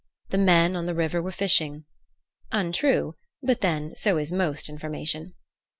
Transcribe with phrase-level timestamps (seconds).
[0.29, 1.85] The men on the river were fishing.
[2.51, 3.13] (Untrue;
[3.43, 5.35] but then, so is most information.)